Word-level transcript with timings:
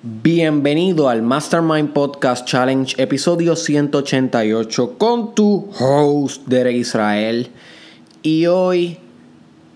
Bienvenido 0.00 1.08
al 1.08 1.22
Mastermind 1.22 1.92
Podcast 1.92 2.46
Challenge, 2.46 2.94
episodio 3.02 3.56
188, 3.56 4.96
con 4.96 5.34
tu 5.34 5.70
host, 5.76 6.46
Derek 6.46 6.76
Israel. 6.76 7.50
Y 8.22 8.46
hoy 8.46 8.98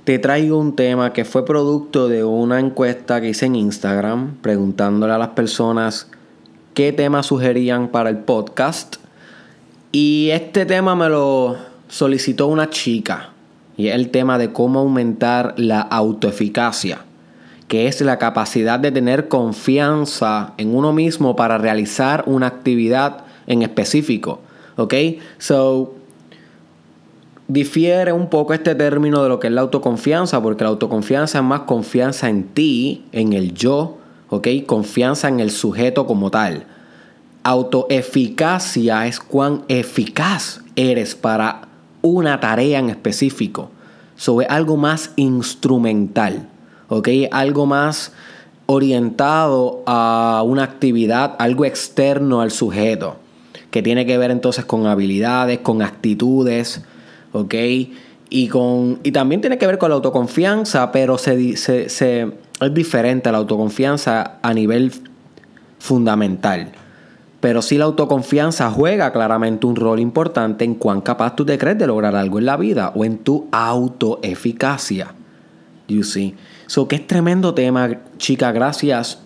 te 0.04 0.21
traigo 0.21 0.58
un 0.58 0.77
tema 0.77 1.12
que 1.12 1.24
fue 1.24 1.45
producto 1.45 2.06
de 2.06 2.22
una 2.22 2.61
encuesta 2.61 3.21
que 3.21 3.30
hice 3.30 3.46
en 3.46 3.56
Instagram, 3.56 4.37
preguntándole 4.43 5.12
a 5.12 5.19
las 5.19 5.30
personas 5.30 6.06
qué 6.73 6.93
temas 6.93 7.27
sugerían 7.27 7.89
para 7.89 8.09
el 8.09 8.19
podcast. 8.19 8.99
Y 9.91 10.29
este 10.31 10.67
tema 10.67 10.95
me 10.95 11.09
lo 11.09 11.57
solicitó 11.89 12.47
una 12.47 12.71
chica, 12.71 13.31
y 13.77 13.89
es 13.89 13.97
el 13.97 14.11
tema 14.11 14.39
de 14.39 14.53
cómo 14.53 14.79
aumentar 14.79 15.54
la 15.57 15.81
autoeficacia 15.81 17.07
que 17.73 17.87
es 17.87 18.02
la 18.02 18.19
capacidad 18.19 18.79
de 18.79 18.93
tener 18.93 19.29
confianza 19.29 20.52
en 20.59 20.75
uno 20.75 20.93
mismo 20.93 21.37
para 21.37 21.57
realizar 21.57 22.23
una 22.27 22.47
actividad 22.47 23.25
en 23.47 23.63
específico. 23.63 24.41
¿Ok? 24.77 24.93
So, 25.39 25.95
difiere 27.49 28.13
un 28.13 28.29
poco 28.29 28.53
este 28.53 28.75
término 28.75 29.23
de 29.23 29.30
lo 29.30 29.41
que 29.41 29.47
es 29.47 29.55
la 29.55 29.63
autoconfianza, 29.63 30.43
porque 30.43 30.65
la 30.65 30.69
autoconfianza 30.69 31.39
es 31.39 31.45
más 31.45 31.61
confianza 31.61 32.29
en 32.29 32.45
ti, 32.45 33.07
en 33.11 33.33
el 33.33 33.55
yo, 33.55 33.97
¿ok? 34.29 34.49
Confianza 34.66 35.29
en 35.29 35.41
el 35.41 35.51
sujeto 35.51 36.07
como 36.07 36.30
tal. 36.30 36.66
Autoeficacia 37.43 39.07
es 39.07 39.19
cuán 39.19 39.63
eficaz 39.69 40.61
eres 40.77 41.15
para 41.15 41.69
una 42.02 42.39
tarea 42.39 42.80
en 42.80 42.91
específico. 42.91 43.71
So, 44.16 44.43
es 44.43 44.51
algo 44.51 44.77
más 44.77 45.13
instrumental. 45.16 46.51
¿Ok? 46.92 47.09
Algo 47.30 47.64
más 47.64 48.12
orientado 48.66 49.82
a 49.87 50.42
una 50.45 50.62
actividad, 50.62 51.37
algo 51.38 51.65
externo 51.65 52.42
al 52.42 52.51
sujeto, 52.51 53.16
que 53.70 53.82
tiene 53.82 54.05
que 54.05 54.18
ver 54.18 54.30
entonces 54.30 54.66
con 54.66 54.87
habilidades, 54.87 55.60
con 55.60 55.80
actitudes, 55.80 56.84
¿ok? 57.32 57.54
Y, 58.29 58.49
con, 58.49 59.01
y 59.02 59.12
también 59.12 59.40
tiene 59.40 59.57
que 59.57 59.66
ver 59.66 59.79
con 59.79 59.88
la 59.88 59.96
autoconfianza, 59.96 60.93
pero 60.93 61.16
se, 61.16 61.52
es 61.52 62.74
diferente 62.74 63.29
a 63.30 63.32
la 63.32 63.38
autoconfianza 63.38 64.38
a 64.42 64.52
nivel 64.52 64.92
fundamental. 65.78 66.72
Pero 67.40 67.62
sí 67.62 67.78
la 67.78 67.86
autoconfianza 67.86 68.70
juega 68.70 69.12
claramente 69.12 69.66
un 69.66 69.77
rol 69.77 69.98
importante 69.98 70.64
en 70.64 70.74
cuán 70.74 71.00
capaz 71.00 71.34
tú 71.36 71.44
te 71.44 71.58
crees 71.58 71.78
de 71.78 71.86
lograr 71.86 72.14
algo 72.14 72.38
en 72.38 72.46
la 72.46 72.56
vida 72.56 72.92
o 72.94 73.04
en 73.04 73.18
tu 73.18 73.48
autoeficacia. 73.50 75.14
You 75.88 76.04
see. 76.04 76.34
So, 76.72 76.88
que 76.88 76.96
es 76.96 77.06
tremendo 77.06 77.52
tema, 77.52 77.98
chica, 78.16 78.50
gracias. 78.50 79.18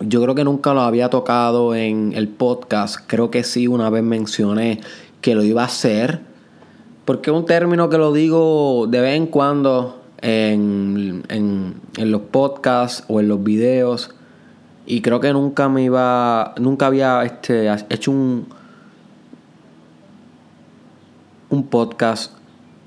Yo 0.00 0.20
creo 0.20 0.34
que 0.34 0.42
nunca 0.42 0.74
lo 0.74 0.80
había 0.80 1.08
tocado 1.10 1.76
en 1.76 2.12
el 2.12 2.26
podcast. 2.26 2.98
Creo 3.06 3.30
que 3.30 3.44
sí, 3.44 3.68
una 3.68 3.88
vez 3.88 4.02
mencioné 4.02 4.80
que 5.20 5.36
lo 5.36 5.44
iba 5.44 5.62
a 5.62 5.66
hacer. 5.66 6.22
Porque 7.04 7.30
es 7.30 7.36
un 7.36 7.46
término 7.46 7.88
que 7.88 7.98
lo 7.98 8.12
digo 8.12 8.88
de 8.88 9.00
vez 9.00 9.14
en 9.14 9.28
cuando 9.28 10.02
en, 10.20 11.22
en, 11.28 12.10
los 12.10 12.22
podcasts 12.22 13.04
o 13.06 13.20
en 13.20 13.28
los 13.28 13.44
videos. 13.44 14.10
Y 14.86 15.02
creo 15.02 15.20
que 15.20 15.32
nunca 15.32 15.68
me 15.68 15.84
iba. 15.84 16.52
Nunca 16.58 16.86
había 16.86 17.22
este, 17.22 17.72
hecho 17.90 18.10
un. 18.10 18.48
un 21.48 21.62
podcast 21.68 22.32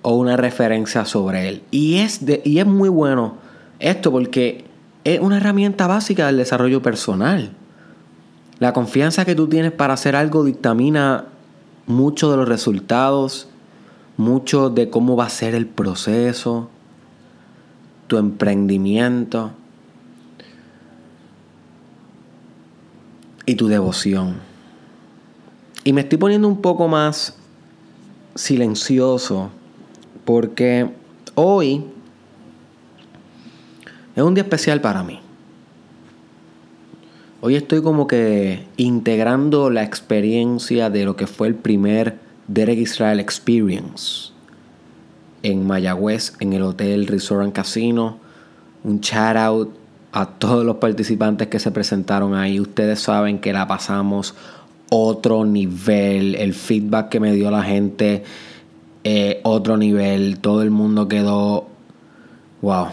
o 0.02 0.16
una 0.18 0.36
referencia 0.36 1.06
sobre 1.06 1.48
él. 1.48 1.64
Y 1.72 2.00
es, 2.00 2.26
de, 2.26 2.42
y 2.44 2.60
es 2.60 2.66
muy 2.66 2.90
bueno 2.90 3.48
esto 3.80 4.12
porque 4.12 4.66
es 5.04 5.20
una 5.20 5.38
herramienta 5.38 5.88
básica 5.88 6.28
del 6.28 6.38
desarrollo 6.38 6.82
personal. 6.82 7.52
La 8.60 8.74
confianza 8.74 9.26
que 9.26 9.36
tú 9.36 9.48
tienes 9.48 9.72
para 9.72 9.94
hacer 9.94 10.16
algo 10.16 10.44
dictamina 10.44 11.26
mucho 11.88 12.30
de 12.30 12.38
los 12.38 12.48
resultados, 12.48 13.48
mucho 14.18 14.70
de 14.70 14.90
cómo 14.90 15.16
va 15.16 15.26
a 15.26 15.30
ser 15.30 15.56
el 15.56 15.66
proceso, 15.66 16.70
tu 18.08 18.18
emprendimiento 18.18 19.52
y 23.46 23.56
tu 23.56 23.68
devoción. 23.68 24.36
Y 25.86 25.94
me 25.94 26.02
estoy 26.02 26.18
poniendo 26.18 26.48
un 26.48 26.62
poco 26.62 26.88
más 26.88 27.38
silencioso 28.36 29.50
porque 30.26 30.92
hoy 31.36 31.86
es 34.16 34.24
un 34.24 34.34
día 34.34 34.44
especial 34.44 34.82
para 34.82 35.04
mí. 35.04 35.20
Hoy 37.42 37.56
estoy 37.56 37.82
como 37.82 38.06
que 38.06 38.66
integrando 38.76 39.70
la 39.70 39.84
experiencia 39.84 40.90
de 40.90 41.06
lo 41.06 41.16
que 41.16 41.26
fue 41.26 41.48
el 41.48 41.56
primer 41.56 42.18
Derek 42.48 42.80
Israel 42.80 43.20
Experience 43.22 44.32
en 45.42 45.66
Mayagüez, 45.66 46.34
en 46.42 46.52
el 46.52 46.64
Hotel 46.64 47.08
Resort 47.08 47.44
and 47.44 47.54
Casino. 47.54 48.18
Un 48.84 49.00
shout 49.00 49.38
out 49.38 49.70
a 50.12 50.26
todos 50.26 50.66
los 50.66 50.78
participantes 50.78 51.48
que 51.48 51.60
se 51.60 51.72
presentaron 51.72 52.36
ahí. 52.36 52.60
Ustedes 52.60 53.00
saben 53.00 53.40
que 53.40 53.54
la 53.54 53.68
pasamos 53.68 54.36
otro 54.90 55.46
nivel. 55.46 56.36
El 56.36 56.54
feedback 56.54 57.08
que 57.08 57.22
me 57.22 57.32
dio 57.32 57.52
la 57.52 57.64
gente, 57.64 58.24
eh, 59.06 59.40
otro 59.44 59.78
nivel. 59.78 60.40
Todo 60.40 60.62
el 60.62 60.72
mundo 60.72 61.08
quedó. 61.08 61.68
Wow 62.62 62.88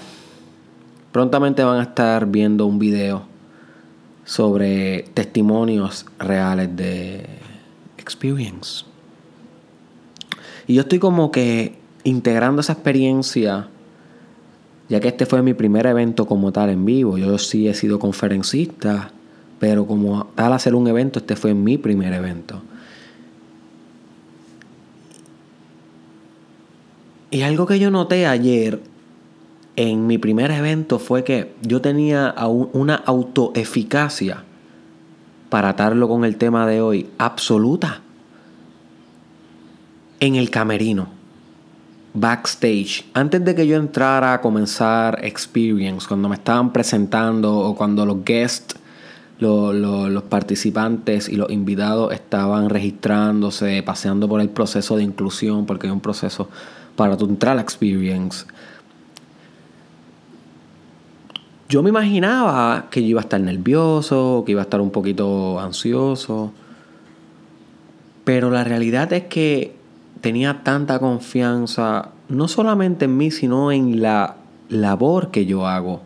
Prontamente 1.16 1.65
van 1.65 1.78
a 1.81 1.82
estar 1.84 2.27
viendo 2.27 2.66
un 2.66 2.78
video 2.78 3.22
sobre 4.27 5.06
testimonios 5.15 6.04
reales 6.19 6.77
de 6.77 7.25
experience. 7.97 8.84
Y 10.66 10.75
yo 10.75 10.82
estoy 10.82 10.99
como 10.99 11.31
que 11.31 11.78
integrando 12.05 12.60
esa 12.60 12.75
experiencia, 12.75 13.66
ya 14.91 15.00
que 15.00 15.09
este 15.09 15.25
fue 15.25 15.41
mi 15.41 15.55
primer 15.55 15.87
evento 15.87 16.26
como 16.26 16.53
tal 16.53 16.69
en 16.69 16.84
vivo. 16.84 17.16
Yo 17.16 17.38
sí 17.38 17.66
he 17.66 17.72
sido 17.72 17.99
conferencista, 17.99 19.10
pero 19.59 19.87
como 19.87 20.26
tal 20.34 20.53
hacer 20.53 20.75
un 20.75 20.87
evento, 20.87 21.21
este 21.21 21.34
fue 21.34 21.55
mi 21.55 21.78
primer 21.78 22.12
evento. 22.12 22.60
Y 27.31 27.41
algo 27.41 27.65
que 27.65 27.78
yo 27.78 27.91
noté 27.91 28.26
ayer 28.26 28.82
en 29.76 30.06
mi 30.06 30.16
primer 30.19 30.50
evento 30.50 30.98
fue 30.98 31.22
que 31.22 31.54
yo 31.62 31.81
tenía 31.81 32.34
una 32.72 32.94
autoeficacia, 32.94 34.42
para 35.50 35.69
atarlo 35.69 36.09
con 36.09 36.25
el 36.25 36.37
tema 36.37 36.66
de 36.66 36.81
hoy, 36.81 37.09
absoluta. 37.19 38.00
En 40.19 40.34
el 40.34 40.50
camerino, 40.50 41.09
backstage, 42.14 43.04
antes 43.12 43.44
de 43.44 43.54
que 43.54 43.66
yo 43.66 43.76
entrara 43.76 44.32
a 44.32 44.41
comenzar 44.41 45.19
Experience, 45.22 46.08
cuando 46.08 46.28
me 46.28 46.37
estaban 46.37 46.72
presentando 46.72 47.54
o 47.58 47.76
cuando 47.76 48.06
los 48.06 48.25
guests, 48.25 48.75
los 49.38 50.22
participantes 50.25 51.28
y 51.28 51.37
los 51.37 51.50
invitados 51.50 52.14
estaban 52.14 52.70
registrándose, 52.70 53.82
paseando 53.82 54.26
por 54.26 54.41
el 54.41 54.48
proceso 54.48 54.97
de 54.97 55.03
inclusión, 55.03 55.66
porque 55.66 55.87
hay 55.87 55.93
un 55.93 56.00
proceso 56.00 56.48
para 56.97 57.16
tu 57.19 57.26
entrar 57.26 57.58
Experience 57.58 58.47
yo 61.69 61.82
me 61.82 61.91
imaginaba 61.91 62.87
que 62.91 63.03
yo 63.03 63.09
iba 63.09 63.21
a 63.21 63.25
estar 63.25 63.41
nervioso, 63.41 64.44
que 64.47 64.53
iba 64.53 64.60
a 64.60 64.65
estar 64.65 64.81
un 64.81 64.91
poquito 64.91 65.59
ansioso. 65.59 66.53
Pero 68.25 68.50
la 68.50 68.65
realidad 68.65 69.12
es 69.12 69.25
que 69.25 69.75
tenía 70.21 70.62
tanta 70.62 70.99
confianza, 70.99 72.10
no 72.28 72.49
solamente 72.49 73.06
en 73.06 73.16
mí, 73.16 73.31
sino 73.31 73.72
en 73.72 74.00
la 74.00 74.37
labor 74.69 75.31
que 75.31 75.47
yo 75.47 75.66
hago, 75.66 76.03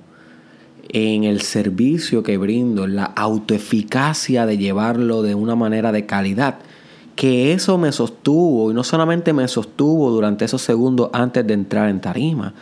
en 0.88 1.24
el 1.24 1.42
servicio 1.42 2.22
que 2.22 2.36
brindo, 2.36 2.84
en 2.84 2.96
la 2.96 3.04
autoeficacia 3.04 4.46
de 4.46 4.58
llevarlo 4.58 5.22
de 5.22 5.34
una 5.34 5.56
manera 5.56 5.92
de 5.92 6.06
calidad, 6.06 6.56
que 7.16 7.52
eso 7.52 7.76
me 7.78 7.92
sostuvo, 7.92 8.70
y 8.70 8.74
no 8.74 8.82
solamente 8.82 9.32
me 9.32 9.46
sostuvo 9.46 10.10
durante 10.10 10.46
esos 10.46 10.62
segundos 10.62 11.10
antes 11.12 11.46
de 11.46 11.54
entrar 11.54 11.88
en 11.90 12.00
tarima, 12.00 12.54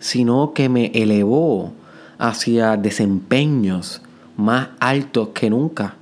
sino 0.00 0.52
que 0.52 0.68
me 0.68 0.86
elevó 0.94 1.72
hacia 2.22 2.76
desempeños 2.76 4.00
más 4.36 4.68
altos 4.78 5.30
que 5.34 5.50
nunca. 5.50 5.96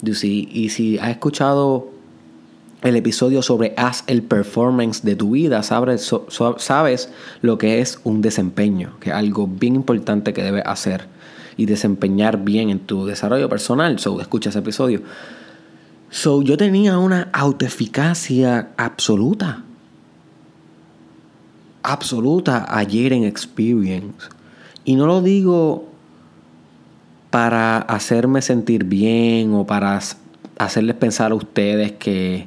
Y 0.00 0.68
si 0.70 0.98
has 0.98 1.10
escuchado 1.10 1.90
el 2.82 2.94
episodio 2.94 3.42
sobre 3.42 3.74
haz 3.76 4.04
el 4.06 4.22
performance 4.22 5.02
de 5.02 5.16
tu 5.16 5.32
vida, 5.32 5.64
sabes, 5.64 6.14
sabes 6.58 7.10
lo 7.42 7.58
que 7.58 7.80
es 7.80 7.98
un 8.04 8.22
desempeño, 8.22 8.94
que 9.00 9.10
es 9.10 9.16
algo 9.16 9.48
bien 9.48 9.74
importante 9.74 10.32
que 10.32 10.44
debes 10.44 10.62
hacer 10.64 11.06
y 11.56 11.66
desempeñar 11.66 12.44
bien 12.44 12.70
en 12.70 12.78
tu 12.78 13.04
desarrollo 13.04 13.48
personal. 13.48 13.98
So, 13.98 14.20
escucha 14.20 14.50
ese 14.50 14.60
episodio. 14.60 15.02
So, 16.10 16.42
yo 16.42 16.56
tenía 16.56 16.96
una 16.96 17.28
autoeficacia 17.32 18.70
absoluta. 18.76 19.64
Absoluta 21.82 22.66
ayer 22.68 23.12
en 23.12 23.24
Experience. 23.24 24.28
Y 24.84 24.96
no 24.96 25.06
lo 25.06 25.22
digo 25.22 25.84
para 27.30 27.78
hacerme 27.78 28.42
sentir 28.42 28.84
bien 28.84 29.54
o 29.54 29.66
para 29.66 30.00
hacerles 30.58 30.96
pensar 30.96 31.32
a 31.32 31.34
ustedes 31.34 31.92
que, 31.92 32.46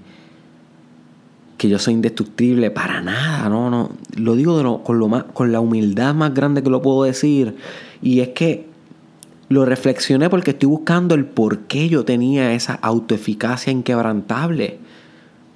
que 1.57 1.69
yo 1.69 1.79
soy 1.79 1.93
indestructible. 1.93 2.69
Para 2.71 3.01
nada, 3.01 3.49
no, 3.49 3.69
no. 3.69 3.91
Lo 4.15 4.35
digo 4.35 4.83
con, 4.83 4.99
lo 4.99 5.07
más, 5.07 5.23
con 5.33 5.51
la 5.51 5.59
humildad 5.59 6.13
más 6.13 6.33
grande 6.33 6.63
que 6.63 6.69
lo 6.69 6.81
puedo 6.81 7.03
decir. 7.03 7.55
Y 8.01 8.19
es 8.19 8.29
que 8.29 8.67
lo 9.49 9.65
reflexioné 9.65 10.29
porque 10.29 10.51
estoy 10.51 10.67
buscando 10.67 11.15
el 11.15 11.25
por 11.25 11.59
qué 11.59 11.87
yo 11.87 12.03
tenía 12.05 12.53
esa 12.53 12.73
autoeficacia 12.75 13.71
inquebrantable. 13.71 14.79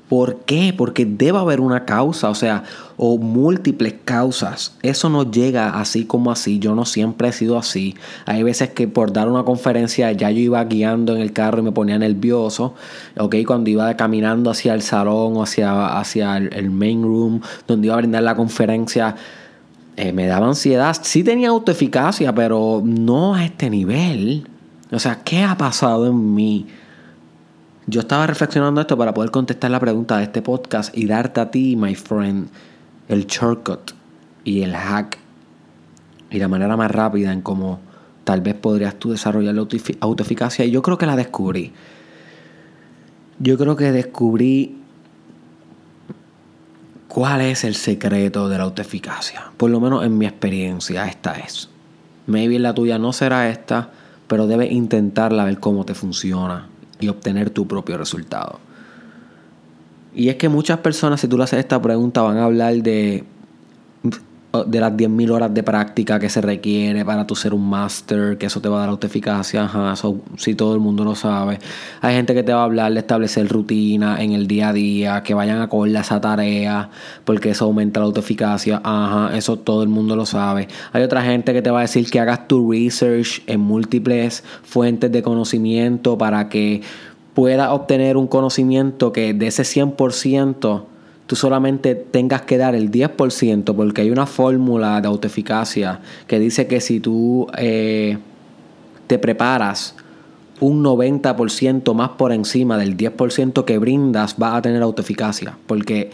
¿Por 0.09 0.37
qué? 0.45 0.73
Porque 0.75 1.05
debe 1.05 1.37
haber 1.37 1.59
una 1.59 1.83
causa, 1.83 2.29
o 2.29 2.35
sea, 2.35 2.63
o 2.95 3.17
múltiples 3.17 3.93
causas. 4.05 4.73
Eso 4.81 5.09
no 5.09 5.29
llega 5.29 5.79
así 5.81 6.05
como 6.05 6.31
así. 6.31 6.59
Yo 6.59 6.75
no 6.75 6.85
siempre 6.85 7.27
he 7.27 7.33
sido 7.33 7.57
así. 7.57 7.95
Hay 8.25 8.41
veces 8.41 8.69
que 8.69 8.87
por 8.87 9.11
dar 9.11 9.27
una 9.27 9.43
conferencia 9.43 10.09
ya 10.13 10.31
yo 10.31 10.39
iba 10.39 10.63
guiando 10.63 11.13
en 11.13 11.21
el 11.21 11.33
carro 11.33 11.59
y 11.59 11.63
me 11.63 11.73
ponía 11.73 11.99
nervioso. 11.99 12.73
¿ok? 13.17 13.35
Cuando 13.45 13.69
iba 13.69 13.93
caminando 13.97 14.49
hacia 14.49 14.73
el 14.73 14.81
salón 14.81 15.35
o 15.35 15.43
hacia, 15.43 15.99
hacia 15.99 16.37
el, 16.37 16.71
main 16.71 17.03
room, 17.03 17.41
donde 17.67 17.87
iba 17.87 17.95
a 17.95 17.97
brindar 17.97 18.23
la 18.23 18.35
conferencia, 18.35 19.13
eh, 19.97 20.13
me 20.13 20.25
daba 20.25 20.47
ansiedad. 20.47 20.95
Sí 21.01 21.21
tenía 21.21 21.49
autoeficacia, 21.49 22.33
pero 22.33 22.81
no 22.81 23.35
a 23.35 23.43
este 23.43 23.69
nivel. 23.69 24.47
O 24.89 24.99
sea, 24.99 25.21
¿qué 25.21 25.43
ha 25.43 25.57
pasado 25.57 26.07
en 26.07 26.33
mí? 26.33 26.65
Yo 27.89 28.01
estaba 28.01 28.27
reflexionando 28.27 28.81
esto 28.81 28.97
para 28.97 29.13
poder 29.13 29.31
contestar 29.31 29.71
la 29.71 29.79
pregunta 29.79 30.17
de 30.17 30.23
este 30.23 30.41
podcast 30.41 30.95
y 30.95 31.05
darte 31.05 31.39
a 31.39 31.51
ti, 31.51 31.77
my 31.77 31.95
friend, 31.95 32.49
el 33.07 33.25
shortcut 33.27 33.91
y 34.43 34.61
el 34.63 34.75
hack 34.75 35.17
y 36.29 36.37
la 36.37 36.49
manera 36.49 36.75
más 36.75 36.91
rápida 36.91 37.31
en 37.31 37.41
cómo 37.41 37.79
tal 38.25 38.41
vez 38.41 38.55
podrías 38.55 38.95
tú 38.95 39.11
desarrollar 39.11 39.55
la 39.55 39.65
autoeficacia. 40.01 40.65
Y 40.65 40.71
yo 40.71 40.81
creo 40.81 40.97
que 40.97 41.05
la 41.05 41.15
descubrí. 41.15 41.71
Yo 43.39 43.57
creo 43.57 43.77
que 43.77 43.93
descubrí 43.93 44.75
cuál 47.07 47.39
es 47.39 47.63
el 47.63 47.75
secreto 47.75 48.49
de 48.49 48.57
la 48.57 48.65
autoeficacia. 48.65 49.51
Por 49.55 49.69
lo 49.69 49.79
menos 49.79 50.03
en 50.03 50.17
mi 50.17 50.25
experiencia, 50.25 51.07
esta 51.07 51.35
es. 51.35 51.69
Maybe 52.25 52.59
la 52.59 52.73
tuya 52.73 52.99
no 52.99 53.13
será 53.13 53.47
esta, 53.47 53.91
pero 54.27 54.45
debes 54.45 54.73
intentarla 54.73 55.43
a 55.43 55.45
ver 55.45 55.61
cómo 55.61 55.85
te 55.85 55.93
funciona 55.93 56.67
y 56.99 57.07
obtener 57.09 57.49
tu 57.49 57.67
propio 57.67 57.97
resultado. 57.97 58.59
Y 60.15 60.29
es 60.29 60.35
que 60.35 60.49
muchas 60.49 60.79
personas, 60.79 61.21
si 61.21 61.27
tú 61.27 61.37
le 61.37 61.43
haces 61.43 61.59
esta 61.59 61.81
pregunta, 61.81 62.21
van 62.21 62.37
a 62.37 62.45
hablar 62.45 62.75
de, 62.75 63.23
de 64.65 64.79
las 64.79 64.93
10.000 64.93 65.31
horas 65.31 65.53
de 65.53 65.63
práctica 65.63 66.19
que 66.19 66.29
se 66.29 66.41
requiere 66.41 67.03
para 67.05 67.27
tu 67.27 67.35
ser 67.35 67.53
un 67.53 67.69
máster, 67.69 68.37
que 68.37 68.45
eso 68.47 68.61
te 68.61 68.69
va 68.69 68.77
a 68.77 68.79
dar 68.81 68.89
autoeficacia, 68.89 69.63
ajá, 69.63 69.93
eso 69.93 70.19
si 70.37 70.55
todo 70.55 70.73
el 70.73 70.79
mundo 70.79 71.03
lo 71.03 71.15
sabe. 71.15 71.59
Hay 72.01 72.15
gente 72.15 72.33
que 72.33 72.43
te 72.43 72.53
va 72.53 72.61
a 72.61 72.63
hablar 72.63 72.93
de 72.93 72.99
establecer 72.99 73.47
rutina 73.47 74.21
en 74.21 74.33
el 74.33 74.47
día 74.47 74.69
a 74.69 74.73
día, 74.73 75.23
que 75.23 75.33
vayan 75.33 75.61
a 75.61 75.69
coger 75.69 75.95
esa 75.95 76.21
tarea, 76.21 76.89
porque 77.25 77.51
eso 77.51 77.65
aumenta 77.65 77.99
la 77.99 78.07
autoeficacia, 78.07 78.81
ajá, 78.83 79.35
eso 79.37 79.57
todo 79.57 79.83
el 79.83 79.89
mundo 79.89 80.15
lo 80.15 80.25
sabe. 80.25 80.67
Hay 80.93 81.03
otra 81.03 81.21
gente 81.21 81.53
que 81.53 81.61
te 81.61 81.71
va 81.71 81.79
a 81.79 81.81
decir 81.83 82.09
que 82.09 82.19
hagas 82.19 82.47
tu 82.47 82.71
research 82.71 83.41
en 83.47 83.59
múltiples 83.59 84.43
fuentes 84.63 85.11
de 85.11 85.21
conocimiento 85.21 86.17
para 86.17 86.49
que 86.49 86.81
puedas 87.33 87.69
obtener 87.69 88.17
un 88.17 88.27
conocimiento 88.27 89.11
que 89.11 89.33
de 89.33 89.47
ese 89.47 89.63
100% 89.63 90.83
tú 91.27 91.35
solamente 91.35 91.93
tengas 91.93 92.41
que 92.41 92.57
dar 92.57 92.73
el 92.73 92.89
10% 92.89 93.75
porque 93.75 94.01
hay 94.01 94.09
una 94.09 94.25
fórmula 94.25 94.99
de 95.01 95.07
autoeficacia 95.07 95.99
que 96.25 96.39
dice 96.39 96.67
que 96.67 96.81
si 96.81 96.99
tú 96.99 97.47
eh, 97.57 98.17
te 99.05 99.19
preparas 99.19 99.95
un 100.59 100.83
90% 100.83 101.93
más 101.93 102.09
por 102.09 102.31
encima 102.31 102.77
del 102.77 102.97
10% 102.97 103.65
que 103.65 103.77
brindas, 103.77 104.37
vas 104.37 104.55
a 104.55 104.61
tener 104.61 104.81
autoeficacia. 104.81 105.57
Porque 105.67 106.09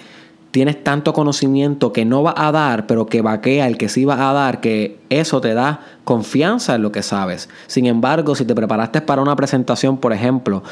tienes 0.51 0.83
tanto 0.83 1.13
conocimiento 1.13 1.94
que 1.94 2.06
no 2.06 2.24
va 2.24 2.33
a 2.36 2.51
dar, 2.51 2.86
pero 2.86 3.06
que 3.06 3.21
vaquea 3.21 3.68
el 3.68 3.77
que 3.77 3.89
sí 3.89 4.06
va 4.06 4.30
a 4.30 4.33
dar, 4.33 4.60
que 4.62 5.00
eso 5.10 5.42
te 5.42 5.54
da 5.54 5.80
confianza 6.04 6.75
en 6.75 6.81
lo 6.81 6.92
que 6.92 7.01
sabes. 7.01 7.50
Sin 7.68 7.86
embargo, 7.86 8.36
si 8.36 8.45
te 8.45 8.54
preparaste 8.54 9.01
para 9.01 9.21
una 9.21 9.36
presentación, 9.36 9.98
por 9.98 10.13
ejemplo, 10.13 10.63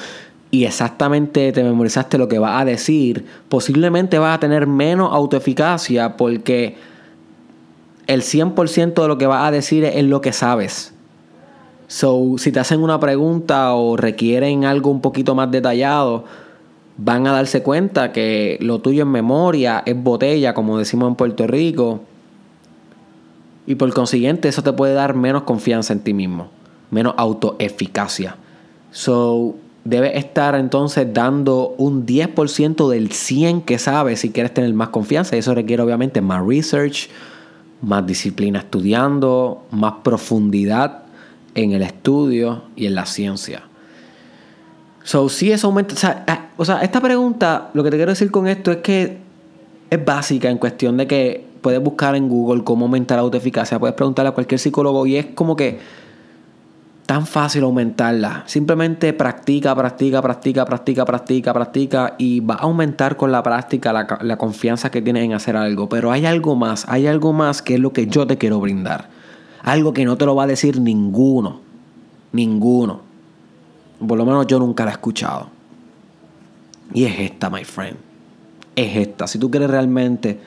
y 0.51 0.65
exactamente 0.65 1.53
te 1.53 1.63
memorizaste 1.63 2.17
lo 2.17 2.27
que 2.27 2.37
va 2.37 2.59
a 2.59 2.65
decir, 2.65 3.25
posiblemente 3.47 4.19
vas 4.19 4.35
a 4.35 4.39
tener 4.39 4.67
menos 4.67 5.11
autoeficacia 5.13 6.17
porque 6.17 6.75
el 8.07 8.21
100% 8.21 9.01
de 9.01 9.07
lo 9.07 9.17
que 9.17 9.27
vas 9.27 9.47
a 9.47 9.51
decir 9.51 9.85
es 9.85 10.03
lo 10.03 10.19
que 10.19 10.33
sabes. 10.33 10.93
So, 11.87 12.35
si 12.37 12.51
te 12.51 12.59
hacen 12.59 12.81
una 12.81 12.99
pregunta 12.99 13.73
o 13.75 13.95
requieren 13.95 14.65
algo 14.65 14.91
un 14.91 15.01
poquito 15.01 15.35
más 15.35 15.49
detallado, 15.51 16.25
van 16.97 17.27
a 17.27 17.31
darse 17.31 17.63
cuenta 17.63 18.11
que 18.11 18.57
lo 18.61 18.79
tuyo 18.79 19.03
en 19.03 19.09
memoria 19.09 19.83
es 19.85 20.01
botella, 20.01 20.53
como 20.53 20.77
decimos 20.77 21.07
en 21.07 21.15
Puerto 21.15 21.47
Rico. 21.47 22.01
Y 23.67 23.75
por 23.75 23.93
consiguiente, 23.93 24.49
eso 24.49 24.63
te 24.63 24.73
puede 24.73 24.93
dar 24.93 25.15
menos 25.15 25.43
confianza 25.43 25.93
en 25.93 26.01
ti 26.01 26.13
mismo, 26.13 26.49
menos 26.89 27.13
autoeficacia. 27.17 28.35
So, 28.91 29.55
debes 29.83 30.15
estar 30.15 30.55
entonces 30.55 31.07
dando 31.13 31.75
un 31.77 32.05
10% 32.05 32.89
del 32.89 33.11
100 33.11 33.61
que 33.61 33.79
sabes 33.79 34.19
si 34.19 34.31
quieres 34.31 34.53
tener 34.53 34.73
más 34.73 34.89
confianza. 34.89 35.35
Y 35.35 35.39
eso 35.39 35.55
requiere 35.55 35.81
obviamente 35.81 36.21
más 36.21 36.45
research, 36.45 37.09
más 37.81 38.05
disciplina 38.05 38.59
estudiando, 38.59 39.63
más 39.71 39.93
profundidad 40.03 41.03
en 41.55 41.71
el 41.73 41.81
estudio 41.81 42.63
y 42.75 42.85
en 42.85 42.95
la 42.95 43.05
ciencia. 43.05 43.63
So, 45.03 45.29
si 45.29 45.51
eso 45.51 45.67
aumenta. 45.67 45.95
O 45.95 45.97
sea, 45.97 46.23
ah, 46.27 46.47
o 46.57 46.65
sea, 46.65 46.81
esta 46.81 47.01
pregunta, 47.01 47.71
lo 47.73 47.83
que 47.83 47.89
te 47.89 47.97
quiero 47.97 48.11
decir 48.11 48.29
con 48.29 48.47
esto 48.47 48.71
es 48.71 48.77
que 48.77 49.17
es 49.89 50.05
básica 50.05 50.49
en 50.49 50.57
cuestión 50.57 50.97
de 50.97 51.07
que 51.07 51.45
puedes 51.61 51.81
buscar 51.81 52.15
en 52.15 52.29
Google 52.29 52.63
cómo 52.63 52.85
aumentar 52.85 53.17
la 53.17 53.23
autoeficacia, 53.23 53.79
puedes 53.79 53.95
preguntarle 53.95 54.29
a 54.29 54.31
cualquier 54.31 54.59
psicólogo 54.59 55.05
y 55.05 55.17
es 55.17 55.27
como 55.27 55.55
que 55.55 55.79
tan 57.11 57.27
fácil 57.27 57.63
aumentarla. 57.63 58.45
Simplemente 58.45 59.11
practica, 59.11 59.75
practica, 59.75 60.21
practica, 60.21 60.63
practica, 60.63 61.03
practica, 61.03 61.53
practica 61.53 62.15
y 62.17 62.39
va 62.39 62.53
a 62.53 62.59
aumentar 62.59 63.17
con 63.17 63.33
la 63.33 63.43
práctica 63.43 63.91
la, 63.91 64.37
confianza 64.37 64.89
que 64.91 65.01
tienes 65.01 65.25
en 65.25 65.33
hacer 65.33 65.57
algo. 65.57 65.89
Pero 65.89 66.13
hay 66.13 66.25
algo 66.25 66.55
más, 66.55 66.85
hay 66.87 67.07
algo 67.07 67.33
más 67.33 67.61
que 67.61 67.73
es 67.73 67.81
lo 67.81 67.91
que 67.91 68.07
yo 68.07 68.25
te 68.25 68.37
quiero 68.37 68.61
brindar. 68.61 69.09
Algo 69.61 69.91
que 69.91 70.05
no 70.05 70.15
te 70.15 70.25
lo 70.25 70.35
va 70.35 70.43
a 70.43 70.47
decir 70.47 70.79
ninguno. 70.79 71.59
Ninguno. 72.31 73.01
Por 74.07 74.17
lo 74.17 74.25
menos 74.25 74.47
yo 74.47 74.57
nunca 74.59 74.85
la 74.85 74.91
he 74.91 74.93
escuchado. 74.93 75.49
Y 76.93 77.03
es 77.03 77.19
esta, 77.19 77.49
my 77.49 77.65
friend. 77.65 77.97
Es 78.73 78.95
esta. 78.95 79.27
Si 79.27 79.37
tú 79.37 79.51
quieres 79.51 79.69
realmente 79.69 80.39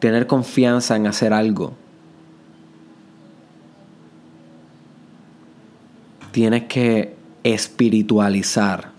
tener 0.00 0.26
confianza 0.26 0.96
en 0.96 1.06
hacer 1.06 1.32
algo, 1.32 1.74
tienes 6.38 6.64
que 6.66 7.16
espiritualizar. 7.42 8.92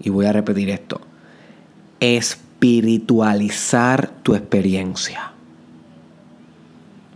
Y 0.00 0.10
voy 0.10 0.26
a 0.26 0.32
repetir 0.32 0.68
esto. 0.68 1.00
Espiritualizar 2.00 4.10
tu 4.24 4.34
experiencia. 4.34 5.30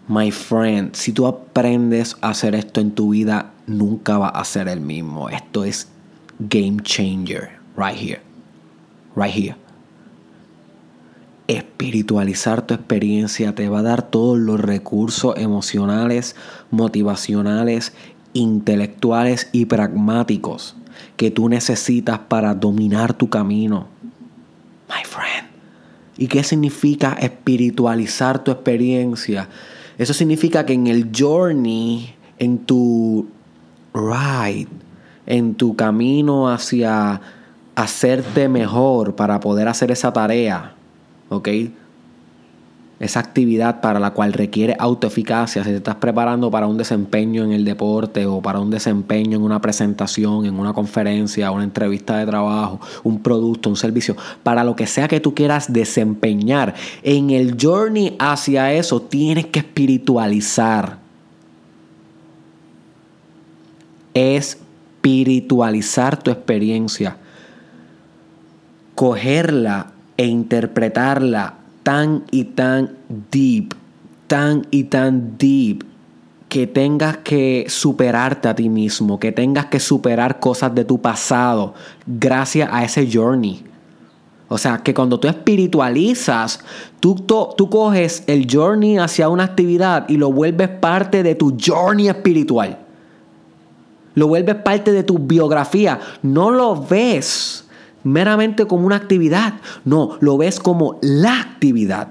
My 0.06 0.30
friend, 0.30 0.94
si 0.94 1.10
tú 1.10 1.26
aprendes 1.26 2.16
a 2.20 2.28
hacer 2.28 2.54
esto 2.54 2.80
en 2.80 2.92
tu 2.92 3.10
vida, 3.10 3.50
nunca 3.66 4.18
va 4.18 4.28
a 4.28 4.44
ser 4.44 4.68
el 4.68 4.80
mismo. 4.80 5.28
Esto 5.30 5.64
es 5.64 5.88
game 6.38 6.76
changer. 6.84 7.58
Right 7.76 7.96
here. 7.96 8.20
Right 9.16 9.34
here. 9.34 9.56
Espiritualizar 11.48 12.64
tu 12.64 12.74
experiencia 12.74 13.52
te 13.56 13.68
va 13.68 13.80
a 13.80 13.82
dar 13.82 14.02
todos 14.02 14.38
los 14.38 14.60
recursos 14.60 15.34
emocionales, 15.36 16.36
motivacionales 16.70 17.92
intelectuales 18.32 19.48
y 19.52 19.66
pragmáticos 19.66 20.76
que 21.16 21.30
tú 21.30 21.48
necesitas 21.48 22.18
para 22.18 22.54
dominar 22.54 23.14
tu 23.14 23.28
camino. 23.28 23.88
My 24.88 25.04
friend. 25.04 25.48
¿Y 26.16 26.26
qué 26.26 26.44
significa 26.44 27.12
espiritualizar 27.14 28.44
tu 28.44 28.50
experiencia? 28.50 29.48
Eso 29.98 30.12
significa 30.14 30.66
que 30.66 30.74
en 30.74 30.86
el 30.86 31.10
journey, 31.16 32.14
en 32.38 32.58
tu 32.58 33.28
ride, 33.94 34.68
en 35.26 35.54
tu 35.54 35.76
camino 35.76 36.48
hacia 36.50 37.20
hacerte 37.74 38.48
mejor 38.48 39.14
para 39.16 39.40
poder 39.40 39.68
hacer 39.68 39.90
esa 39.90 40.12
tarea, 40.12 40.74
¿ok? 41.28 41.48
Esa 43.00 43.18
actividad 43.18 43.80
para 43.80 43.98
la 43.98 44.10
cual 44.10 44.34
requiere 44.34 44.76
autoeficacia, 44.78 45.64
si 45.64 45.70
te 45.70 45.76
estás 45.76 45.94
preparando 45.94 46.50
para 46.50 46.66
un 46.66 46.76
desempeño 46.76 47.42
en 47.42 47.52
el 47.52 47.64
deporte 47.64 48.26
o 48.26 48.42
para 48.42 48.60
un 48.60 48.68
desempeño 48.68 49.38
en 49.38 49.42
una 49.42 49.58
presentación, 49.58 50.44
en 50.44 50.58
una 50.58 50.74
conferencia, 50.74 51.50
una 51.50 51.64
entrevista 51.64 52.18
de 52.18 52.26
trabajo, 52.26 52.78
un 53.02 53.22
producto, 53.22 53.70
un 53.70 53.76
servicio, 53.76 54.16
para 54.42 54.64
lo 54.64 54.76
que 54.76 54.86
sea 54.86 55.08
que 55.08 55.18
tú 55.18 55.34
quieras 55.34 55.72
desempeñar, 55.72 56.74
en 57.02 57.30
el 57.30 57.56
journey 57.58 58.16
hacia 58.18 58.70
eso 58.74 59.00
tienes 59.00 59.46
que 59.46 59.60
espiritualizar. 59.60 61.00
espiritualizar 64.12 66.20
tu 66.20 66.32
experiencia, 66.32 67.16
cogerla 68.96 69.92
e 70.16 70.26
interpretarla 70.26 71.59
tan 71.90 72.22
y 72.30 72.44
tan 72.44 72.98
deep, 73.32 73.74
tan 74.28 74.64
y 74.70 74.84
tan 74.84 75.36
deep, 75.36 75.84
que 76.48 76.68
tengas 76.68 77.16
que 77.16 77.66
superarte 77.68 78.46
a 78.46 78.54
ti 78.54 78.68
mismo, 78.68 79.18
que 79.18 79.32
tengas 79.32 79.66
que 79.66 79.80
superar 79.80 80.38
cosas 80.38 80.72
de 80.72 80.84
tu 80.84 81.02
pasado 81.02 81.74
gracias 82.06 82.68
a 82.70 82.84
ese 82.84 83.10
journey. 83.12 83.64
O 84.46 84.56
sea, 84.56 84.78
que 84.78 84.94
cuando 84.94 85.18
tú 85.18 85.26
espiritualizas, 85.26 86.60
tú, 87.00 87.16
tú 87.16 87.68
coges 87.68 88.22
el 88.28 88.46
journey 88.48 88.98
hacia 88.98 89.28
una 89.28 89.42
actividad 89.42 90.08
y 90.08 90.16
lo 90.16 90.30
vuelves 90.30 90.68
parte 90.68 91.24
de 91.24 91.34
tu 91.34 91.56
journey 91.60 92.08
espiritual. 92.08 92.78
Lo 94.14 94.28
vuelves 94.28 94.54
parte 94.54 94.92
de 94.92 95.02
tu 95.02 95.18
biografía. 95.18 95.98
No 96.22 96.52
lo 96.52 96.80
ves 96.80 97.64
meramente 98.04 98.66
como 98.66 98.86
una 98.86 98.96
actividad. 98.96 99.54
No, 99.84 100.16
lo 100.20 100.38
ves 100.38 100.58
como 100.60 100.98
la 101.02 101.40
actividad. 101.40 102.08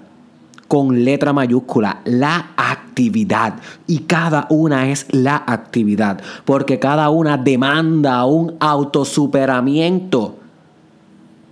Con 0.67 1.03
letra 1.03 1.34
mayúscula, 1.34 2.01
la 2.05 2.51
actividad. 2.55 3.55
Y 3.88 4.00
cada 4.00 4.46
una 4.51 4.89
es 4.89 5.08
la 5.10 5.43
actividad. 5.48 6.22
Porque 6.46 6.77
cada 6.77 7.10
una 7.10 7.38
demanda 7.38 8.24
un 8.25 8.55
autosuperamiento 8.60 10.38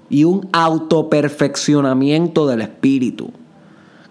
y 0.10 0.24
un 0.24 0.48
autoperfeccionamiento 0.52 2.46
del 2.46 2.62
espíritu. 2.62 3.32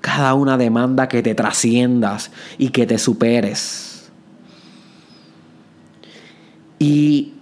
Cada 0.01 0.35
una 0.35 0.57
demanda 0.59 1.09
que 1.09 1.23
te 1.23 1.35
trasciendas 1.35 2.33
y 2.59 2.71
que 2.71 2.87
te 2.87 2.99
superes. 2.99 4.11
Y 6.79 7.36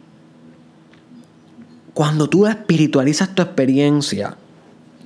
cuando 1.94 2.28
tú 2.28 2.46
espiritualizas 2.46 3.34
tu 3.34 3.42
experiencia, 3.42 4.36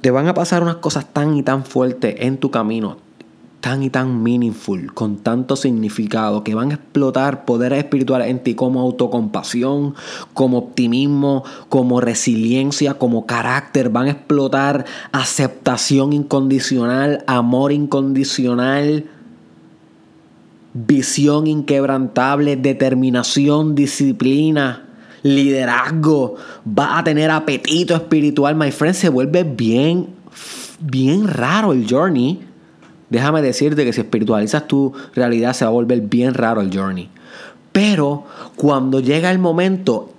te 0.00 0.10
van 0.10 0.26
a 0.26 0.34
pasar 0.34 0.62
unas 0.62 0.76
cosas 0.76 1.12
tan 1.12 1.36
y 1.36 1.42
tan 1.42 1.64
fuertes 1.64 2.14
en 2.18 2.38
tu 2.38 2.50
camino, 2.50 2.96
tan 3.60 3.82
y 3.82 3.90
tan 3.90 4.22
meaningful, 4.22 4.94
con 4.94 5.18
tanto 5.18 5.56
significado, 5.56 6.44
que 6.44 6.54
van 6.54 6.70
a 6.70 6.76
explotar 6.76 7.44
poderes 7.44 7.80
espirituales 7.80 8.28
en 8.28 8.42
ti 8.42 8.54
como 8.54 8.80
autocompasión, 8.80 9.94
como 10.32 10.56
optimismo, 10.56 11.44
como 11.68 12.00
resiliencia, 12.00 12.94
como 12.94 13.26
carácter. 13.26 13.90
Van 13.90 14.06
a 14.06 14.12
explotar 14.12 14.86
aceptación 15.12 16.14
incondicional, 16.14 17.22
amor 17.26 17.72
incondicional, 17.72 19.04
visión 20.72 21.46
inquebrantable, 21.48 22.56
determinación, 22.56 23.74
disciplina. 23.74 24.87
Liderazgo, 25.22 26.36
va 26.66 26.98
a 26.98 27.04
tener 27.04 27.30
apetito 27.30 27.94
espiritual, 27.94 28.54
my 28.54 28.70
friend. 28.70 28.94
Se 28.94 29.08
vuelve 29.08 29.44
bien, 29.44 30.08
bien 30.80 31.26
raro 31.26 31.72
el 31.72 31.86
journey 31.88 32.48
Déjame 33.10 33.40
decirte 33.40 33.84
que 33.84 33.92
si 33.92 34.00
espiritualizas 34.00 34.68
tu 34.68 34.92
realidad 35.14 35.54
se 35.54 35.64
va 35.64 35.70
a 35.70 35.72
volver 35.72 36.00
bien 36.02 36.34
raro 36.34 36.60
el 36.60 36.76
journey. 36.76 37.08
Pero 37.72 38.24
cuando 38.56 39.00
llega 39.00 39.30
el 39.30 39.38
momento, 39.38 40.12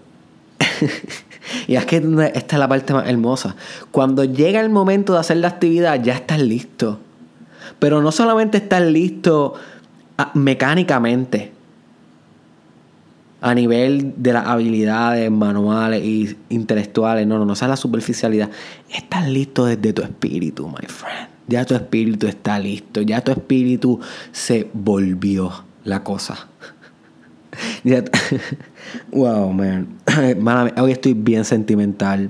y 1.68 1.76
es 1.76 1.86
que 1.86 1.98
esta 2.34 2.56
es 2.56 2.60
la 2.60 2.68
parte 2.68 2.94
más 2.94 3.08
hermosa, 3.08 3.56
cuando 3.92 4.24
llega 4.24 4.60
el 4.60 4.70
momento 4.70 5.14
de 5.14 5.20
hacer 5.20 5.38
la 5.38 5.50
actividad 5.50 6.02
ya 6.02 6.16
estás 6.16 6.40
listo. 6.40 7.00
Pero 7.78 8.02
no 8.02 8.12
solamente 8.12 8.58
estás 8.58 8.82
listo 8.82 9.54
ah, 10.18 10.32
mecánicamente, 10.34 11.52
a 13.42 13.56
nivel 13.56 14.14
de 14.18 14.34
las 14.34 14.48
habilidades 14.48 15.32
manuales 15.32 16.02
e 16.04 16.36
intelectuales, 16.50 17.26
no, 17.26 17.38
no, 17.38 17.46
no, 17.46 17.54
esa 17.54 17.66
es 17.66 17.70
la 17.70 17.78
superficialidad. 17.78 18.50
Estás 18.94 19.28
listo 19.30 19.66
desde 19.66 19.94
tu 19.94 20.02
espíritu, 20.02 20.68
my 20.68 20.88
friend. 20.88 21.30
Ya 21.48 21.66
tu 21.66 21.74
espíritu 21.74 22.28
está 22.28 22.60
listo. 22.60 23.02
Ya 23.02 23.22
tu 23.22 23.32
espíritu 23.32 24.00
se 24.32 24.70
volvió 24.74 25.52
la 25.84 26.04
cosa. 26.04 26.48
wow, 29.12 29.52
man. 29.52 29.88
Hoy 30.78 30.92
estoy 30.92 31.14
bien 31.14 31.46
sentimental. 31.46 32.30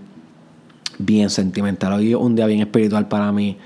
Bien 0.97 1.29
sentimental. 1.29 1.93
Hoy 1.93 2.11
es 2.11 2.15
un 2.15 2.35
día 2.35 2.45
bien 2.45 2.61
espiritual 2.61 3.07
para 3.07 3.31
mí. 3.31 3.57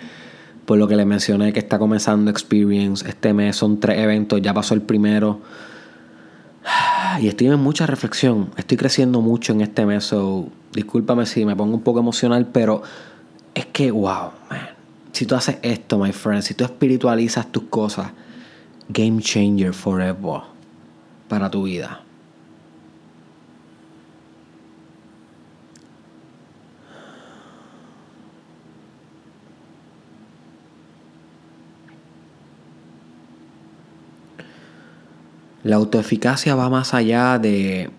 Por 0.66 0.78
lo 0.78 0.88
que 0.88 0.96
le 0.96 1.06
mencioné 1.06 1.54
que 1.54 1.60
está 1.60 1.78
comenzando 1.78 2.32
Experience. 2.32 3.08
Este 3.08 3.34
mes 3.34 3.56
son 3.56 3.80
tres 3.80 4.00
eventos. 4.00 4.42
Ya 4.42 4.54
pasó 4.54 4.74
el 4.74 4.82
primero. 4.82 5.42
Y 7.20 7.28
estoy 7.28 7.48
en 7.48 7.60
mucha 7.60 7.86
reflexión. 7.86 8.52
Estoy 8.58 8.78
creciendo 8.78 9.22
mucho 9.22 9.54
en 9.54 9.62
este 9.62 9.86
mes. 9.86 10.04
So, 10.04 10.48
discúlpame 10.74 11.26
si 11.26 11.46
me 11.46 11.56
pongo 11.56 11.76
un 11.76 11.82
poco 11.82 12.00
emocional, 12.00 12.48
pero 12.52 12.82
es 13.54 13.66
que, 13.68 13.92
wow, 13.92 14.32
man 14.50 14.74
si 15.14 15.28
tú 15.28 15.36
haces 15.36 15.58
esto, 15.62 16.00
my 16.00 16.12
friend, 16.12 16.42
si 16.42 16.56
tú 16.56 16.66
espiritualizas 16.66 17.50
tus 17.52 17.64
cosas, 17.66 18.12
game 18.90 19.22
changer 19.22 19.72
forever 19.72 20.42
para 21.30 21.50
tu 21.50 21.64
vida. 21.64 22.02
La 35.64 35.78
autoeficacia 35.78 36.56
va 36.56 36.70
más 36.70 36.94
allá 36.94 37.40
de 37.40 37.90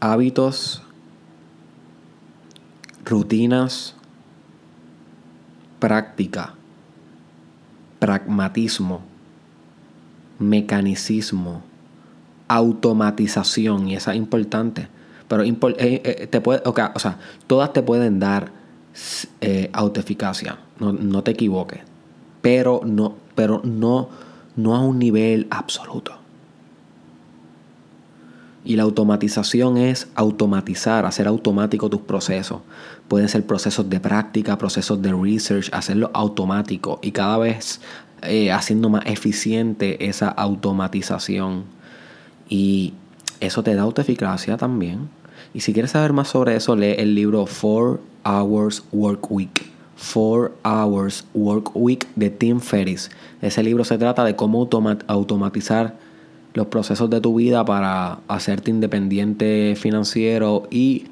hábitos, 0.00 0.82
rutinas, 3.04 3.94
práctica, 5.78 6.54
pragmatismo, 8.00 9.02
mecanicismo, 10.40 11.62
automatización, 12.48 13.88
y 13.88 13.94
esa 13.94 14.10
es 14.12 14.16
importante. 14.16 14.88
Pero 15.28 15.44
eh, 15.44 15.56
eh, 15.78 16.26
te 16.28 16.40
puede, 16.40 16.62
o 16.64 16.98
sea, 16.98 17.18
todas 17.46 17.72
te 17.72 17.82
pueden 17.82 18.18
dar 18.18 18.50
eh, 19.40 19.70
autoeficacia, 19.72 20.58
no, 20.78 20.92
no, 20.92 21.22
te 21.22 21.30
equivoques, 21.30 21.80
pero 22.42 22.82
no, 22.84 23.14
pero 23.34 23.60
no, 23.64 24.08
no 24.56 24.74
a 24.74 24.80
un 24.80 24.98
nivel 24.98 25.46
absoluto. 25.50 26.12
Y 28.64 28.76
la 28.76 28.84
automatización 28.84 29.76
es 29.76 30.08
automatizar, 30.14 31.04
hacer 31.04 31.26
automático 31.26 31.90
tus 31.90 32.02
procesos. 32.02 32.60
Pueden 33.08 33.28
ser 33.28 33.44
procesos 33.44 33.90
de 33.90 33.98
práctica, 33.98 34.56
procesos 34.56 35.02
de 35.02 35.12
research, 35.12 35.68
hacerlo 35.72 36.10
automático 36.14 37.00
y 37.02 37.10
cada 37.10 37.38
vez 37.38 37.80
eh, 38.22 38.52
haciendo 38.52 38.88
más 38.88 39.04
eficiente 39.06 40.06
esa 40.06 40.28
automatización. 40.28 41.64
Y 42.48 42.94
eso 43.40 43.64
te 43.64 43.74
da 43.74 43.82
autoeficacia 43.82 44.56
también. 44.56 45.08
Y 45.52 45.60
si 45.60 45.72
quieres 45.72 45.90
saber 45.90 46.12
más 46.12 46.28
sobre 46.28 46.54
eso, 46.54 46.76
lee 46.76 46.94
el 46.98 47.16
libro 47.16 47.44
4 47.46 48.00
Hours 48.24 48.84
Work 48.92 49.30
Week. 49.30 49.72
4 50.02 50.52
Hours 50.64 51.24
Work 51.34 51.70
Week 51.74 52.06
de 52.16 52.30
Tim 52.30 52.60
Ferriss. 52.60 53.10
Ese 53.40 53.62
libro 53.62 53.84
se 53.84 53.98
trata 53.98 54.24
de 54.24 54.36
cómo 54.36 54.68
automatizar 55.06 55.96
los 56.54 56.66
procesos 56.66 57.08
de 57.08 57.20
tu 57.20 57.36
vida 57.36 57.64
para 57.64 58.18
hacerte 58.28 58.70
independiente 58.70 59.74
financiero 59.76 60.64
y 60.70 61.06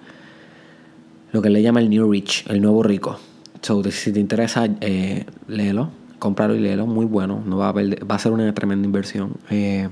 lo 1.32 1.40
que 1.42 1.50
le 1.50 1.62
llama 1.62 1.80
el 1.80 1.88
New 1.88 2.10
Rich, 2.10 2.46
el 2.48 2.60
nuevo 2.60 2.82
rico. 2.82 3.18
So, 3.62 3.82
si 3.90 4.12
te 4.12 4.20
interesa, 4.20 4.66
eh, 4.80 5.26
léelo, 5.46 5.90
cómpralo 6.18 6.54
y 6.56 6.60
léelo, 6.60 6.86
muy 6.86 7.06
bueno, 7.06 7.42
no 7.46 7.58
va 7.58 7.68
a, 7.68 7.72
va 7.72 8.14
a 8.14 8.18
ser 8.18 8.32
una 8.32 8.52
tremenda 8.54 8.86
inversión. 8.86 9.34
Eh, 9.50 9.88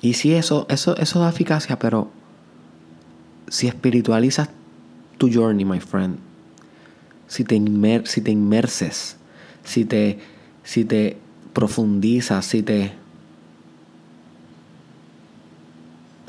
y 0.00 0.14
sí, 0.14 0.34
eso, 0.34 0.66
eso, 0.68 0.96
eso 0.96 1.20
da 1.20 1.28
eficacia, 1.28 1.78
pero 1.78 2.10
si 3.48 3.66
espiritualizas 3.66 4.50
tu 5.18 5.30
journey, 5.30 5.64
my 5.64 5.80
friend, 5.80 6.18
si 7.26 7.44
te, 7.44 7.60
si 8.04 8.20
te 8.22 8.30
inmerses, 8.30 9.16
si 9.64 9.84
te, 9.84 10.18
si 10.64 10.84
te 10.84 11.16
profundizas, 11.52 12.46
si 12.46 12.62
te 12.62 12.92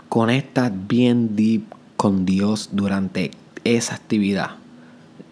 conectas 0.09 0.71
bien 0.87 1.35
deep 1.35 1.63
con 1.95 2.25
Dios 2.25 2.69
durante 2.73 3.31
esa 3.63 3.95
actividad, 3.95 4.51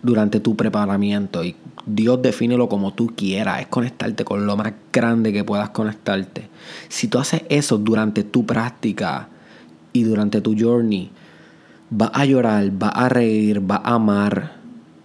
durante 0.03 0.39
tu 0.39 0.55
preparamiento. 0.55 1.43
Y 1.43 1.55
Dios 1.85 2.21
defínelo 2.21 2.69
como 2.69 2.93
tú 2.93 3.07
quieras, 3.15 3.61
es 3.61 3.67
conectarte 3.67 4.23
con 4.23 4.45
lo 4.45 4.55
más 4.55 4.73
grande 4.93 5.33
que 5.33 5.43
puedas 5.43 5.71
conectarte. 5.71 6.47
Si 6.89 7.07
tú 7.07 7.17
haces 7.17 7.43
eso 7.49 7.77
durante 7.77 8.23
tu 8.23 8.45
práctica 8.45 9.29
y 9.93 10.03
durante 10.03 10.41
tu 10.41 10.55
journey, 10.57 11.09
va 11.91 12.07
a 12.07 12.25
llorar, 12.25 12.71
va 12.81 12.89
a 12.89 13.09
reír, 13.09 13.69
va 13.69 13.81
a 13.83 13.95
amar, 13.95 14.57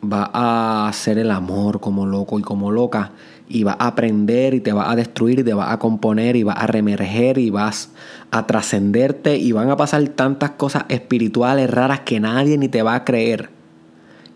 va 0.02 0.30
a 0.32 0.88
hacer 0.88 1.18
el 1.18 1.30
amor 1.30 1.80
como 1.80 2.06
loco 2.06 2.38
y 2.38 2.42
como 2.42 2.72
loca 2.72 3.12
y 3.48 3.64
vas 3.64 3.76
a 3.78 3.88
aprender 3.88 4.54
y 4.54 4.60
te 4.60 4.72
vas 4.72 4.88
a 4.88 4.96
destruir 4.96 5.40
y 5.40 5.44
te 5.44 5.52
vas 5.52 5.70
a 5.70 5.78
componer 5.78 6.36
y 6.36 6.42
vas 6.42 6.56
a 6.58 6.66
remerger 6.66 7.38
y 7.38 7.50
vas 7.50 7.90
a 8.30 8.46
trascenderte 8.46 9.36
y 9.36 9.52
van 9.52 9.70
a 9.70 9.76
pasar 9.76 10.02
tantas 10.08 10.52
cosas 10.52 10.84
espirituales 10.88 11.70
raras 11.70 12.00
que 12.00 12.18
nadie 12.18 12.56
ni 12.56 12.68
te 12.68 12.82
va 12.82 12.94
a 12.94 13.04
creer. 13.04 13.50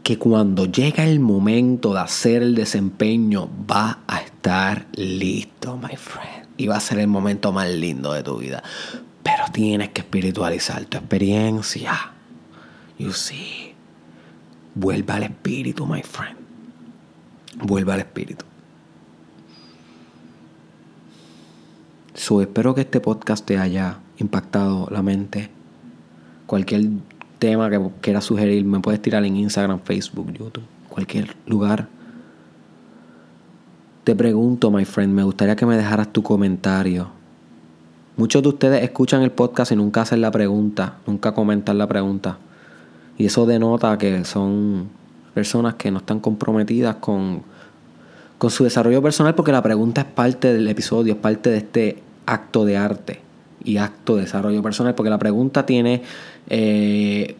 Que 0.02 0.18
cuando 0.18 0.66
llega 0.66 1.04
el 1.04 1.18
momento 1.18 1.94
de 1.94 2.00
hacer 2.00 2.42
el 2.42 2.54
desempeño, 2.54 3.48
va 3.68 4.00
a 4.06 4.20
estar 4.20 4.86
listo, 4.92 5.78
my 5.78 5.96
friend. 5.96 6.46
Y 6.58 6.68
va 6.68 6.76
a 6.76 6.80
ser 6.80 6.98
el 7.00 7.08
momento 7.08 7.52
más 7.52 7.68
lindo 7.68 8.12
de 8.12 8.22
tu 8.22 8.36
vida. 8.38 8.62
Pero 9.22 9.44
tienes 9.52 9.88
que 9.88 10.02
espiritualizar 10.02 10.84
tu 10.84 10.98
experiencia. 10.98 12.15
You 12.98 13.12
see. 13.12 13.74
Vuelve 14.74 15.12
al 15.12 15.22
espíritu, 15.24 15.86
my 15.86 16.02
friend. 16.02 16.36
Vuelve 17.62 17.92
al 17.92 18.00
espíritu. 18.00 18.44
So, 22.14 22.40
espero 22.40 22.74
que 22.74 22.82
este 22.82 23.00
podcast 23.00 23.44
te 23.44 23.58
haya 23.58 23.98
impactado 24.18 24.88
la 24.90 25.02
mente. 25.02 25.50
Cualquier 26.46 26.88
tema 27.38 27.70
que 27.70 27.80
quieras 28.00 28.24
sugerir, 28.24 28.64
me 28.64 28.80
puedes 28.80 29.00
tirar 29.00 29.24
en 29.24 29.36
Instagram, 29.36 29.80
Facebook, 29.80 30.32
YouTube, 30.32 30.64
cualquier 30.88 31.36
lugar. 31.46 31.88
Te 34.04 34.14
pregunto, 34.14 34.70
my 34.70 34.84
friend, 34.84 35.12
me 35.12 35.22
gustaría 35.24 35.56
que 35.56 35.66
me 35.66 35.76
dejaras 35.76 36.12
tu 36.12 36.22
comentario. 36.22 37.08
Muchos 38.16 38.42
de 38.42 38.48
ustedes 38.48 38.82
escuchan 38.82 39.22
el 39.22 39.30
podcast 39.30 39.72
y 39.72 39.76
nunca 39.76 40.02
hacen 40.02 40.20
la 40.20 40.30
pregunta, 40.30 40.98
nunca 41.06 41.34
comentan 41.34 41.76
la 41.76 41.86
pregunta. 41.86 42.38
Y 43.18 43.26
eso 43.26 43.46
denota 43.46 43.96
que 43.98 44.24
son 44.24 44.88
personas 45.34 45.74
que 45.74 45.90
no 45.90 45.98
están 45.98 46.20
comprometidas 46.20 46.96
con, 46.96 47.42
con 48.38 48.50
su 48.50 48.64
desarrollo 48.64 49.02
personal 49.02 49.34
porque 49.34 49.52
la 49.52 49.62
pregunta 49.62 50.02
es 50.02 50.06
parte 50.06 50.52
del 50.52 50.68
episodio, 50.68 51.14
es 51.14 51.18
parte 51.18 51.50
de 51.50 51.58
este 51.58 52.02
acto 52.26 52.64
de 52.64 52.76
arte 52.76 53.20
y 53.64 53.78
acto 53.78 54.16
de 54.16 54.22
desarrollo 54.22 54.62
personal, 54.62 54.94
porque 54.94 55.10
la 55.10 55.18
pregunta 55.18 55.66
tiene 55.66 56.02
eh, 56.48 57.36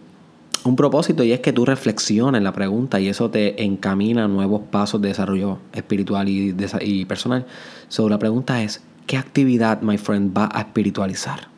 un 0.64 0.76
propósito 0.76 1.22
y 1.22 1.32
es 1.32 1.40
que 1.40 1.52
tú 1.52 1.64
reflexiones 1.64 2.42
la 2.42 2.52
pregunta 2.52 2.98
y 3.00 3.08
eso 3.08 3.30
te 3.30 3.62
encamina 3.62 4.24
a 4.24 4.28
nuevos 4.28 4.62
pasos 4.70 5.00
de 5.00 5.08
desarrollo 5.08 5.58
espiritual 5.72 6.28
y, 6.28 7.04
personal. 7.04 7.46
So, 7.88 8.08
la 8.08 8.18
pregunta 8.18 8.62
es, 8.62 8.82
¿qué 9.06 9.16
actividad, 9.16 9.82
my 9.82 9.98
friend, 9.98 10.36
va 10.36 10.48
a 10.52 10.60
espiritualizar? 10.60 11.48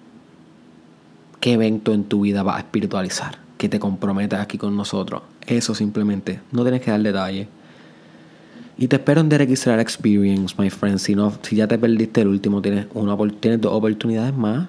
¿Qué 1.41 1.55
evento 1.55 1.95
en 1.95 2.05
tu 2.05 2.23
vida 2.23 2.43
va 2.43 2.57
a 2.57 2.59
espiritualizar? 2.59 3.48
Que 3.59 3.69
te 3.69 3.79
comprometas 3.79 4.41
aquí 4.41 4.57
con 4.57 4.75
nosotros. 4.75 5.23
Eso 5.47 5.75
simplemente, 5.75 6.41
no 6.51 6.63
tienes 6.63 6.81
que 6.81 6.91
dar 6.91 7.03
detalle 7.03 7.49
y 8.81 8.87
te 8.87 8.95
espero 8.95 9.21
en 9.21 9.29
Derek 9.29 9.51
Israel 9.51 9.81
Experience, 9.81 10.55
my 10.57 10.71
friend. 10.71 10.99
Si, 11.01 11.17
no, 11.17 11.33
si 11.43 11.57
ya 11.57 11.67
te 11.67 11.77
perdiste 11.77 12.21
el 12.21 12.29
último, 12.29 12.63
tienes, 12.63 12.87
una, 12.95 13.17
tienes 13.41 13.61
dos 13.61 13.73
oportunidades 13.73 14.37
más. 14.37 14.69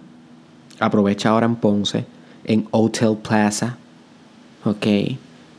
Aprovecha 0.79 1.29
ahora 1.29 1.45
en 1.45 1.55
Ponce, 1.55 2.05
en 2.43 2.67
Hotel 2.71 3.17
Plaza. 3.17 3.77
Ok. 4.65 4.87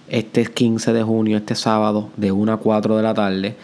Este 0.08 0.40
es 0.40 0.50
15 0.50 0.92
de 0.92 1.02
junio, 1.04 1.36
este 1.36 1.54
sábado, 1.54 2.08
de 2.16 2.32
1 2.32 2.52
a 2.52 2.56
4 2.56 2.96
de 2.96 3.02
la 3.04 3.14
tarde. 3.14 3.54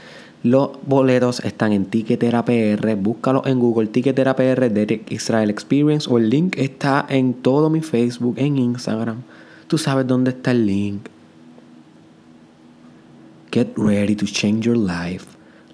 Los 0.45 0.71
boletos 0.87 1.41
están 1.41 1.73
en 1.73 1.87
Ticketera 1.87 2.45
PR. 2.45 2.95
Búscalo 2.95 3.43
en 3.45 3.59
Google 3.59 3.89
Ticketera 3.89 4.37
PR, 4.37 4.71
Derek 4.71 5.11
Israel 5.11 5.51
Experience. 5.51 6.09
O 6.09 6.19
el 6.19 6.31
link 6.31 6.57
está 6.57 7.05
en 7.09 7.35
todo 7.35 7.71
mi 7.71 7.81
Facebook, 7.81 8.37
en 8.39 8.57
Instagram. 8.57 9.23
Tú 9.69 9.79
sabes 9.79 10.07
dónde 10.07 10.31
está 10.31 10.53
el 10.53 10.67
link. 10.67 11.09
Get 13.51 13.73
ready 13.77 14.15
to 14.15 14.27
change 14.27 14.67
your 14.67 14.77
life. 14.77 15.27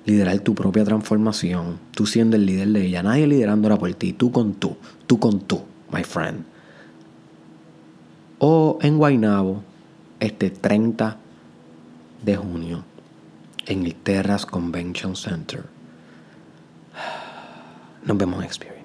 Liderar 0.07 0.41
tu 0.41 0.55
propia 0.55 0.85
transformación. 0.85 1.79
Tú 1.95 2.07
siendo 2.07 2.37
el 2.37 2.47
líder 2.47 2.69
de 2.69 2.87
ella. 2.87 3.03
Nadie 3.03 3.27
liderándola 3.27 3.79
por 3.79 3.93
ti. 3.95 4.13
Tú 4.13 4.33
con 4.33 4.55
tú. 4.55 4.77
Tú 5.07 5.19
con 5.19 5.41
tú, 5.41 5.63
my 5.93 6.05
friend. 6.05 6.45
O 8.39 8.79
en 8.83 8.99
Guaynabo, 8.99 9.63
este 10.19 10.51
30 10.51 11.17
de 12.25 12.37
junio, 12.37 12.85
en 13.67 13.85
el 13.85 13.95
Terras 13.95 14.47
Convention 14.47 15.15
Center. 15.15 15.65
Nos 18.05 18.17
vemos 18.17 18.39
en 18.41 18.45
Experience. 18.45 18.82